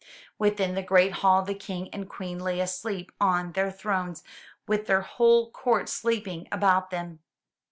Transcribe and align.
Within 0.39 0.73
the 0.73 0.81
great 0.81 1.11
hall, 1.11 1.43
the 1.43 1.53
King 1.53 1.87
and 1.93 2.09
Queen 2.09 2.39
lay 2.39 2.59
asleep 2.59 3.11
on 3.21 3.51
their 3.51 3.69
thrones 3.71 4.23
with 4.67 4.87
their 4.87 5.01
whole 5.03 5.51
court 5.51 5.87
sleeping 5.89 6.47
about 6.51 6.89
them. 6.89 7.19